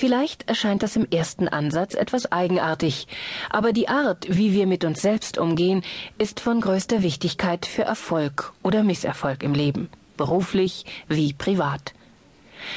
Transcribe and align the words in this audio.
Vielleicht 0.00 0.48
erscheint 0.48 0.82
das 0.82 0.96
im 0.96 1.06
ersten 1.10 1.46
Ansatz 1.46 1.92
etwas 1.92 2.32
eigenartig, 2.32 3.06
aber 3.50 3.74
die 3.74 3.90
Art, 3.90 4.24
wie 4.30 4.54
wir 4.54 4.66
mit 4.66 4.82
uns 4.82 5.02
selbst 5.02 5.36
umgehen, 5.36 5.82
ist 6.16 6.40
von 6.40 6.62
größter 6.62 7.02
Wichtigkeit 7.02 7.66
für 7.66 7.82
Erfolg 7.82 8.54
oder 8.62 8.82
Misserfolg 8.82 9.42
im 9.42 9.52
Leben, 9.52 9.90
beruflich 10.16 10.86
wie 11.08 11.34
privat. 11.34 11.92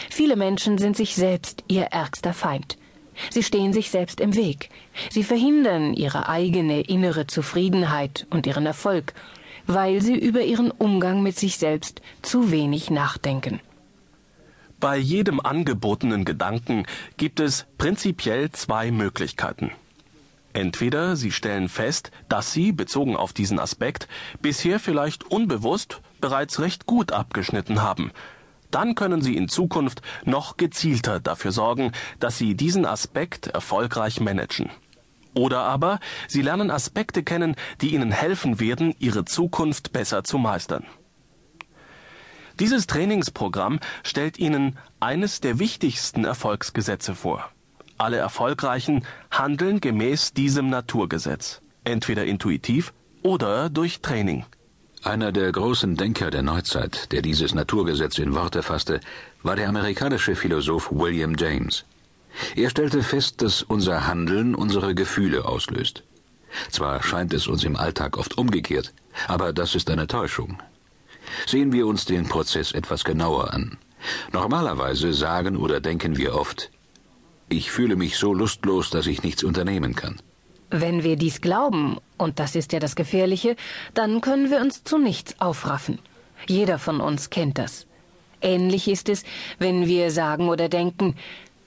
Viele 0.09 0.36
Menschen 0.36 0.78
sind 0.78 0.97
sich 0.97 1.15
selbst 1.15 1.64
ihr 1.70 1.83
ärgster 1.83 2.33
Feind. 2.33 2.78
Sie 3.29 3.43
stehen 3.43 3.71
sich 3.71 3.89
selbst 3.89 4.19
im 4.19 4.36
Weg. 4.36 4.69
Sie 5.10 5.24
verhindern 5.24 5.93
ihre 5.93 6.28
eigene 6.28 6.82
innere 6.82 7.25
Zufriedenheit 7.25 8.28
und 8.32 8.47
ihren 8.47 8.65
Erfolg, 8.65 9.14
weil 9.65 10.01
sie 10.01 10.15
über 10.15 10.42
ihren 10.42 10.71
Umgang 10.71 11.24
mit 11.24 11.39
sich 11.39 11.55
selbst 11.55 12.01
zu 12.21 12.51
wenig 12.51 12.89
nachdenken. 12.89 13.61
Bei 14.83 14.97
jedem 14.97 15.39
angebotenen 15.39 16.25
Gedanken 16.25 16.86
gibt 17.15 17.39
es 17.39 17.65
prinzipiell 17.78 18.51
zwei 18.51 18.92
Möglichkeiten. 18.92 19.71
Entweder 20.51 21.15
Sie 21.15 21.32
stellen 21.32 21.69
fest, 21.69 22.11
dass 22.28 22.51
Sie, 22.51 22.73
bezogen 22.73 23.15
auf 23.15 23.32
diesen 23.32 23.59
Aspekt, 23.59 24.09
bisher 24.42 24.82
vielleicht 24.82 25.23
unbewusst 25.23 26.01
bereits 26.19 26.59
recht 26.59 26.86
gut 26.86 27.14
abgeschnitten 27.14 27.82
haben. 27.82 28.11
Dann 28.71 28.93
können 28.93 29.21
Sie 29.21 29.37
in 29.37 29.47
Zukunft 29.47 30.01
noch 30.25 30.57
gezielter 30.57 31.21
dafür 31.21 31.54
sorgen, 31.54 31.93
dass 32.20 32.38
Sie 32.38 32.53
diesen 32.53 32.86
Aspekt 32.86 33.47
erfolgreich 33.47 34.20
managen. 34.20 34.70
Oder 35.34 35.59
aber 35.59 36.02
Sie 36.28 36.42
lernen 36.42 36.70
Aspekte 36.70 37.23
kennen, 37.23 37.56
die 37.80 37.94
Ihnen 37.94 38.11
helfen 38.11 38.59
werden, 38.59 38.94
Ihre 39.00 39.23
Zukunft 39.23 39.94
besser 39.94 40.25
zu 40.25 40.38
meistern. 40.38 40.86
Dieses 42.59 42.88
Trainingsprogramm 42.88 43.80
stellt 44.03 44.38
Ihnen 44.38 44.78
eines 45.00 45.42
der 45.42 45.59
wichtigsten 45.59 46.23
Erfolgsgesetze 46.23 47.16
vor. 47.16 47.50
Alle 47.98 48.18
Erfolgreichen 48.18 49.06
handeln 49.32 49.80
gemäß 49.80 50.34
diesem 50.34 50.70
Naturgesetz, 50.70 51.62
entweder 51.84 52.26
intuitiv 52.26 52.94
oder 53.22 53.70
durch 53.70 54.02
Training. 54.02 54.45
Einer 55.04 55.32
der 55.32 55.52
großen 55.52 55.98
Denker 55.98 56.32
der 56.32 56.44
Neuzeit, 56.44 57.12
der 57.12 57.22
dieses 57.22 57.54
Naturgesetz 57.54 58.20
in 58.20 58.36
Worte 58.36 58.64
fasste, 58.64 59.00
war 59.42 59.56
der 59.56 59.67
amerikanische 59.67 60.36
Philosoph 60.36 60.92
William 60.92 61.36
James. 61.38 61.86
Er 62.56 62.70
stellte 62.70 63.04
fest, 63.04 63.42
dass 63.42 63.64
unser 63.64 64.08
Handeln 64.08 64.56
unsere 64.56 64.95
Gefühle 64.95 65.45
auslöst. 65.45 66.04
Zwar 66.70 67.04
scheint 67.04 67.34
es 67.34 67.48
uns 67.48 67.64
im 67.64 67.76
Alltag 67.76 68.17
oft 68.17 68.38
umgekehrt, 68.38 68.94
aber 69.28 69.54
das 69.54 69.76
ist 69.76 69.90
eine 69.90 70.08
Täuschung. 70.08 70.58
Sehen 71.45 71.72
wir 71.72 71.88
uns 71.88 72.06
den 72.06 72.28
Prozess 72.28 72.72
etwas 72.72 73.03
genauer 73.03 73.53
an. 73.53 73.78
Normalerweise 74.31 75.14
sagen 75.14 75.56
oder 75.58 75.80
denken 75.80 76.17
wir 76.17 76.36
oft, 76.36 76.72
ich 77.50 77.72
fühle 77.72 77.95
mich 77.95 78.17
so 78.17 78.34
lustlos, 78.34 78.89
dass 78.89 79.08
ich 79.08 79.23
nichts 79.23 79.44
unternehmen 79.44 79.95
kann. 79.95 80.20
Wenn 80.70 81.04
wir 81.04 81.17
dies 81.17 81.39
glauben, 81.39 81.98
und 82.17 82.39
das 82.39 82.56
ist 82.56 82.73
ja 82.73 82.80
das 82.80 82.95
Gefährliche, 82.95 83.56
dann 83.94 84.22
können 84.22 84.50
wir 84.50 84.59
uns 84.59 84.84
zu 84.84 84.98
nichts 84.98 85.39
aufraffen. 85.39 86.00
Jeder 86.48 86.80
von 86.80 87.00
uns 87.00 87.30
kennt 87.30 87.58
das. 87.59 87.86
Ähnlich 88.42 88.88
ist 88.88 89.08
es, 89.08 89.23
wenn 89.59 89.88
wir 89.88 90.11
sagen 90.11 90.50
oder 90.50 90.70
denken, 90.70 91.16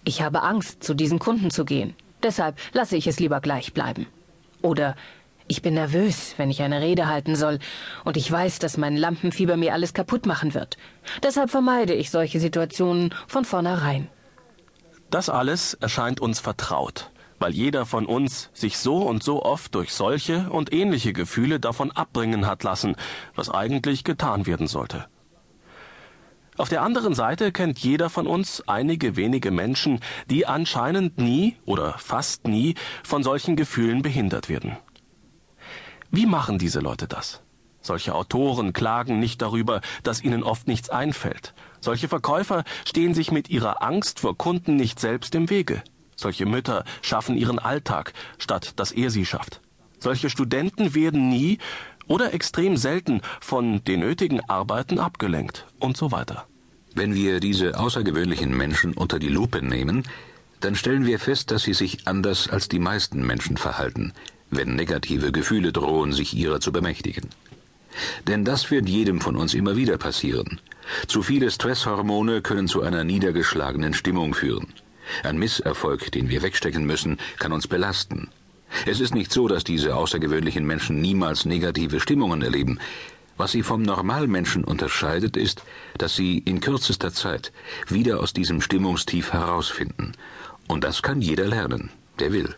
ich 0.04 0.22
habe 0.22 0.42
Angst, 0.42 0.82
zu 0.82 0.94
diesen 0.94 1.18
Kunden 1.18 1.50
zu 1.50 1.64
gehen. 1.64 1.94
Deshalb 2.22 2.56
lasse 2.72 2.96
ich 2.96 3.06
es 3.06 3.20
lieber 3.20 3.40
gleich 3.40 3.72
bleiben. 3.72 4.06
Oder 4.62 4.96
ich 5.48 5.62
bin 5.62 5.74
nervös, 5.74 6.34
wenn 6.36 6.50
ich 6.50 6.62
eine 6.62 6.80
Rede 6.80 7.06
halten 7.06 7.36
soll, 7.36 7.58
und 8.04 8.16
ich 8.16 8.30
weiß, 8.30 8.58
dass 8.58 8.76
mein 8.76 8.96
Lampenfieber 8.96 9.56
mir 9.56 9.72
alles 9.72 9.94
kaputt 9.94 10.26
machen 10.26 10.54
wird. 10.54 10.76
Deshalb 11.22 11.50
vermeide 11.50 11.94
ich 11.94 12.10
solche 12.10 12.40
Situationen 12.40 13.14
von 13.26 13.44
vornherein. 13.44 14.08
Das 15.10 15.28
alles 15.28 15.74
erscheint 15.74 16.20
uns 16.20 16.40
vertraut, 16.40 17.10
weil 17.38 17.52
jeder 17.52 17.86
von 17.86 18.06
uns 18.06 18.50
sich 18.52 18.78
so 18.78 18.98
und 18.98 19.22
so 19.22 19.42
oft 19.42 19.74
durch 19.74 19.92
solche 19.92 20.50
und 20.50 20.72
ähnliche 20.72 21.12
Gefühle 21.12 21.60
davon 21.60 21.92
abbringen 21.92 22.46
hat 22.46 22.64
lassen, 22.64 22.96
was 23.34 23.50
eigentlich 23.50 24.02
getan 24.02 24.46
werden 24.46 24.66
sollte. 24.66 25.06
Auf 26.56 26.70
der 26.70 26.82
anderen 26.82 27.14
Seite 27.14 27.52
kennt 27.52 27.78
jeder 27.78 28.08
von 28.08 28.26
uns 28.26 28.66
einige 28.66 29.14
wenige 29.16 29.50
Menschen, 29.50 30.00
die 30.30 30.46
anscheinend 30.46 31.18
nie 31.18 31.56
oder 31.66 31.98
fast 31.98 32.48
nie 32.48 32.74
von 33.04 33.22
solchen 33.22 33.56
Gefühlen 33.56 34.00
behindert 34.00 34.48
werden. 34.48 34.78
Wie 36.10 36.26
machen 36.26 36.58
diese 36.58 36.80
Leute 36.80 37.08
das? 37.08 37.42
Solche 37.86 38.14
Autoren 38.14 38.72
klagen 38.72 39.20
nicht 39.20 39.40
darüber, 39.42 39.80
dass 40.02 40.22
ihnen 40.22 40.42
oft 40.42 40.66
nichts 40.66 40.90
einfällt. 40.90 41.54
Solche 41.80 42.08
Verkäufer 42.08 42.64
stehen 42.84 43.14
sich 43.14 43.30
mit 43.30 43.48
ihrer 43.48 43.82
Angst 43.82 44.18
vor 44.18 44.36
Kunden 44.36 44.74
nicht 44.74 44.98
selbst 44.98 45.34
im 45.36 45.50
Wege. 45.50 45.82
Solche 46.16 46.46
Mütter 46.46 46.84
schaffen 47.00 47.36
ihren 47.36 47.60
Alltag, 47.60 48.12
statt 48.38 48.72
dass 48.76 48.90
er 48.90 49.10
sie 49.10 49.24
schafft. 49.24 49.60
Solche 50.00 50.30
Studenten 50.30 50.94
werden 50.94 51.28
nie 51.28 51.58
oder 52.08 52.34
extrem 52.34 52.76
selten 52.76 53.20
von 53.40 53.84
den 53.84 54.00
nötigen 54.00 54.40
Arbeiten 54.48 54.98
abgelenkt 54.98 55.66
und 55.78 55.96
so 55.96 56.10
weiter. 56.10 56.46
Wenn 56.94 57.14
wir 57.14 57.40
diese 57.40 57.78
außergewöhnlichen 57.78 58.56
Menschen 58.56 58.94
unter 58.94 59.18
die 59.18 59.28
Lupe 59.28 59.62
nehmen, 59.62 60.04
dann 60.60 60.74
stellen 60.74 61.06
wir 61.06 61.18
fest, 61.20 61.50
dass 61.50 61.62
sie 61.62 61.74
sich 61.74 62.08
anders 62.08 62.48
als 62.48 62.68
die 62.68 62.78
meisten 62.78 63.24
Menschen 63.24 63.56
verhalten 63.58 64.12
wenn 64.50 64.74
negative 64.74 65.32
Gefühle 65.32 65.72
drohen, 65.72 66.12
sich 66.12 66.34
ihrer 66.34 66.60
zu 66.60 66.72
bemächtigen. 66.72 67.30
Denn 68.26 68.44
das 68.44 68.70
wird 68.70 68.88
jedem 68.88 69.20
von 69.20 69.36
uns 69.36 69.54
immer 69.54 69.76
wieder 69.76 69.98
passieren. 69.98 70.60
Zu 71.08 71.22
viele 71.22 71.50
Stresshormone 71.50 72.42
können 72.42 72.68
zu 72.68 72.82
einer 72.82 73.04
niedergeschlagenen 73.04 73.94
Stimmung 73.94 74.34
führen. 74.34 74.68
Ein 75.22 75.38
Misserfolg, 75.38 76.12
den 76.12 76.28
wir 76.28 76.42
wegstecken 76.42 76.84
müssen, 76.84 77.18
kann 77.38 77.52
uns 77.52 77.68
belasten. 77.68 78.28
Es 78.84 79.00
ist 79.00 79.14
nicht 79.14 79.32
so, 79.32 79.48
dass 79.48 79.64
diese 79.64 79.94
außergewöhnlichen 79.94 80.66
Menschen 80.66 81.00
niemals 81.00 81.44
negative 81.44 82.00
Stimmungen 82.00 82.42
erleben. 82.42 82.78
Was 83.36 83.52
sie 83.52 83.62
vom 83.62 83.82
Normalmenschen 83.82 84.64
unterscheidet, 84.64 85.36
ist, 85.36 85.62
dass 85.98 86.16
sie 86.16 86.38
in 86.38 86.60
kürzester 86.60 87.12
Zeit 87.12 87.52
wieder 87.88 88.20
aus 88.20 88.32
diesem 88.32 88.60
Stimmungstief 88.60 89.32
herausfinden. 89.32 90.12
Und 90.68 90.84
das 90.84 91.02
kann 91.02 91.20
jeder 91.20 91.46
lernen, 91.46 91.90
der 92.18 92.32
will. 92.32 92.54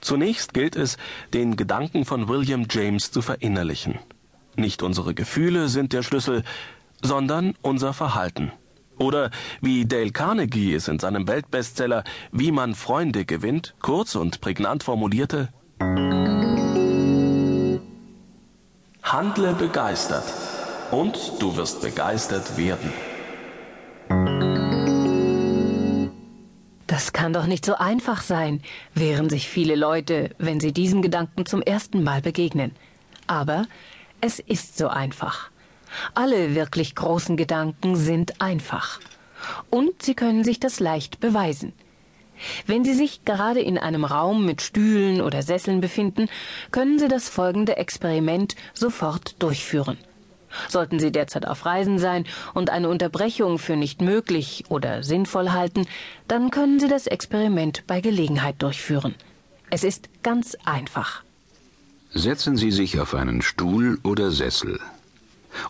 Zunächst 0.00 0.54
gilt 0.54 0.76
es, 0.76 0.96
den 1.34 1.56
Gedanken 1.56 2.04
von 2.04 2.28
William 2.28 2.66
James 2.70 3.10
zu 3.10 3.22
verinnerlichen. 3.22 3.98
Nicht 4.56 4.82
unsere 4.82 5.14
Gefühle 5.14 5.68
sind 5.68 5.92
der 5.92 6.02
Schlüssel, 6.02 6.44
sondern 7.02 7.54
unser 7.62 7.92
Verhalten. 7.92 8.52
Oder 8.98 9.30
wie 9.60 9.86
Dale 9.86 10.10
Carnegie 10.10 10.74
es 10.74 10.88
in 10.88 10.98
seinem 10.98 11.28
Weltbestseller 11.28 12.02
Wie 12.32 12.50
man 12.50 12.74
Freunde 12.74 13.24
gewinnt, 13.24 13.74
kurz 13.80 14.16
und 14.16 14.40
prägnant 14.40 14.82
formulierte 14.82 15.50
Handle 19.02 19.54
begeistert 19.54 20.24
und 20.90 21.16
du 21.38 21.56
wirst 21.56 21.80
begeistert 21.80 22.58
werden. 22.58 22.92
Das 26.98 27.12
kann 27.12 27.32
doch 27.32 27.46
nicht 27.46 27.64
so 27.64 27.76
einfach 27.76 28.22
sein, 28.22 28.60
wehren 28.92 29.30
sich 29.30 29.48
viele 29.48 29.76
Leute, 29.76 30.30
wenn 30.38 30.58
sie 30.58 30.72
diesem 30.72 31.00
Gedanken 31.00 31.46
zum 31.46 31.62
ersten 31.62 32.02
Mal 32.02 32.22
begegnen. 32.22 32.72
Aber 33.28 33.66
es 34.20 34.40
ist 34.40 34.76
so 34.76 34.88
einfach. 34.88 35.48
Alle 36.14 36.56
wirklich 36.56 36.96
großen 36.96 37.36
Gedanken 37.36 37.94
sind 37.94 38.40
einfach. 38.40 38.98
Und 39.70 40.02
sie 40.02 40.14
können 40.14 40.42
sich 40.42 40.58
das 40.58 40.80
leicht 40.80 41.20
beweisen. 41.20 41.72
Wenn 42.66 42.84
Sie 42.84 42.94
sich 42.94 43.24
gerade 43.24 43.60
in 43.60 43.78
einem 43.78 44.04
Raum 44.04 44.44
mit 44.44 44.60
Stühlen 44.60 45.20
oder 45.20 45.42
Sesseln 45.42 45.80
befinden, 45.80 46.28
können 46.72 46.98
Sie 46.98 47.06
das 47.06 47.28
folgende 47.28 47.76
Experiment 47.76 48.56
sofort 48.74 49.40
durchführen. 49.40 49.98
Sollten 50.68 50.98
Sie 50.98 51.12
derzeit 51.12 51.46
auf 51.46 51.66
Reisen 51.66 51.98
sein 51.98 52.26
und 52.54 52.70
eine 52.70 52.88
Unterbrechung 52.88 53.58
für 53.58 53.76
nicht 53.76 54.00
möglich 54.00 54.64
oder 54.68 55.02
sinnvoll 55.02 55.50
halten, 55.50 55.86
dann 56.26 56.50
können 56.50 56.80
Sie 56.80 56.88
das 56.88 57.06
Experiment 57.06 57.84
bei 57.86 58.00
Gelegenheit 58.00 58.56
durchführen. 58.62 59.14
Es 59.70 59.84
ist 59.84 60.08
ganz 60.22 60.56
einfach. 60.64 61.22
Setzen 62.14 62.56
Sie 62.56 62.70
sich 62.70 62.98
auf 63.00 63.14
einen 63.14 63.42
Stuhl 63.42 63.98
oder 64.02 64.30
Sessel 64.30 64.80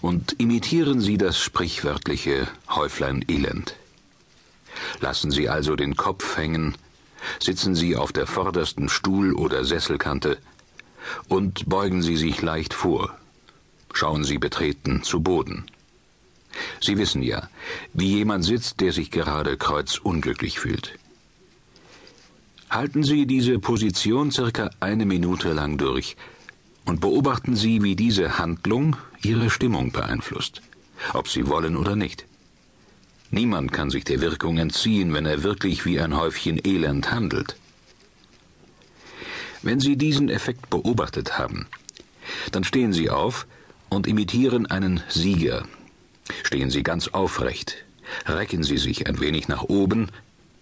und 0.01 0.35
imitieren 0.39 1.01
Sie 1.01 1.19
das 1.19 1.39
sprichwörtliche 1.39 2.47
Häuflein 2.71 3.25
Elend. 3.29 3.75
Lassen 5.01 5.31
Sie 5.31 5.49
also 5.49 5.75
den 5.75 5.97
Kopf 5.97 6.37
hängen, 6.37 6.77
sitzen 7.41 7.75
Sie 7.75 7.97
auf 7.97 8.13
der 8.13 8.27
vordersten 8.27 8.89
Stuhl- 8.89 9.35
oder 9.35 9.65
Sesselkante 9.65 10.39
und 11.29 11.69
beugen 11.69 12.03
Sie 12.03 12.17
sich 12.17 12.41
leicht 12.41 12.75
vor 12.75 13.17
schauen 13.93 14.25
Sie 14.25 14.39
betreten 14.39 15.03
zu 15.03 15.21
Boden. 15.21 15.67
Sie 16.81 16.99
wissen 16.99 17.23
ja, 17.23 17.49
wie 17.93 18.17
jemand 18.17 18.45
sitzt, 18.45 18.81
der 18.81 18.93
sich 18.93 19.11
gerade 19.11 19.57
kreuzunglücklich 19.57 20.59
fühlt. 20.59 20.99
Halten 22.71 23.03
Sie 23.03 23.27
diese 23.27 23.59
Position 23.59 24.31
circa 24.31 24.71
eine 24.81 25.07
Minute 25.07 25.53
lang 25.53 25.79
durch 25.79 26.17
und 26.85 27.01
beobachten 27.01 27.57
Sie, 27.57 27.83
wie 27.83 27.97
diese 27.97 28.39
Handlung 28.39 28.97
Ihre 29.23 29.51
Stimmung 29.51 29.91
beeinflusst, 29.91 30.63
ob 31.15 31.29
Sie 31.29 31.47
wollen 31.49 31.77
oder 31.77 31.97
nicht. 31.97 32.27
Niemand 33.31 33.73
kann 33.73 33.91
sich 33.91 34.05
der 34.05 34.21
Wirkung 34.21 34.59
entziehen, 34.59 35.13
wenn 35.13 35.27
er 35.27 35.43
wirklich 35.43 35.85
wie 35.85 36.01
ein 36.01 36.17
Häufchen 36.17 36.61
Elend 36.65 37.11
handelt. 37.11 37.57
Wenn 39.63 39.81
Sie 39.81 39.97
diesen 39.97 40.29
Effekt 40.29 40.71
beobachtet 40.71 41.39
haben, 41.39 41.67
dann 42.53 42.65
stehen 42.65 42.93
Sie 42.93 43.11
auf 43.11 43.47
und 43.89 44.07
imitieren 44.07 44.67
einen 44.67 45.03
Sieger. 45.09 45.65
Stehen 46.43 46.71
Sie 46.71 46.83
ganz 46.83 47.09
aufrecht, 47.09 47.77
recken 48.27 48.63
Sie 48.63 48.79
sich 48.79 49.07
ein 49.07 49.21
wenig 49.21 49.49
nach 49.49 49.65
oben, 49.65 50.11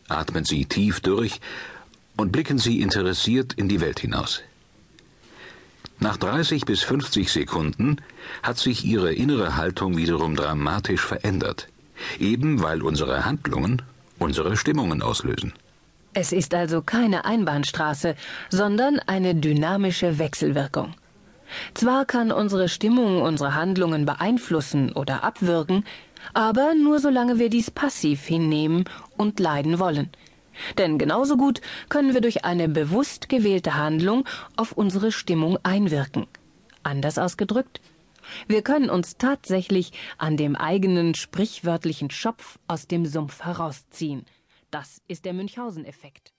atmen 0.08 0.44
Sie 0.44 0.64
tief 0.66 1.00
durch 1.00 1.40
und 2.16 2.32
blicken 2.32 2.58
Sie 2.58 2.80
interessiert 2.80 3.52
in 3.54 3.68
die 3.68 3.80
Welt 3.80 4.00
hinaus. 4.00 4.42
Nach 5.98 6.16
30 6.16 6.66
bis 6.66 6.82
50 6.82 7.32
Sekunden 7.32 7.96
hat 8.42 8.58
sich 8.58 8.84
Ihre 8.84 9.14
innere 9.14 9.56
Haltung 9.56 9.96
wiederum 9.96 10.36
dramatisch 10.36 11.00
verändert, 11.00 11.68
eben 12.18 12.62
weil 12.62 12.82
unsere 12.82 13.24
Handlungen 13.24 13.82
unsere 14.18 14.56
Stimmungen 14.56 15.02
auslösen. 15.02 15.52
Es 16.14 16.32
ist 16.32 16.54
also 16.54 16.80
keine 16.80 17.24
Einbahnstraße, 17.26 18.14
sondern 18.48 18.98
eine 19.00 19.34
dynamische 19.34 20.18
Wechselwirkung. 20.18 20.94
Zwar 21.74 22.04
kann 22.04 22.32
unsere 22.32 22.68
Stimmung 22.68 23.22
unsere 23.22 23.54
Handlungen 23.54 24.04
beeinflussen 24.04 24.92
oder 24.92 25.24
abwirken, 25.24 25.84
aber 26.34 26.74
nur 26.74 26.98
solange 26.98 27.38
wir 27.38 27.50
dies 27.50 27.70
passiv 27.70 28.24
hinnehmen 28.24 28.84
und 29.16 29.38
leiden 29.40 29.78
wollen. 29.78 30.10
Denn 30.78 30.98
genauso 30.98 31.36
gut 31.36 31.60
können 31.88 32.14
wir 32.14 32.20
durch 32.20 32.44
eine 32.44 32.68
bewusst 32.68 33.28
gewählte 33.28 33.74
Handlung 33.74 34.26
auf 34.56 34.72
unsere 34.72 35.12
Stimmung 35.12 35.58
einwirken. 35.62 36.26
Anders 36.82 37.18
ausgedrückt, 37.18 37.80
wir 38.48 38.62
können 38.62 38.90
uns 38.90 39.18
tatsächlich 39.18 39.92
an 40.18 40.36
dem 40.36 40.56
eigenen 40.56 41.14
sprichwörtlichen 41.14 42.10
Schopf 42.10 42.58
aus 42.66 42.86
dem 42.86 43.06
Sumpf 43.06 43.44
herausziehen. 43.44 44.24
Das 44.70 45.00
ist 45.06 45.24
der 45.24 45.32
Münchhausen-Effekt. 45.32 46.35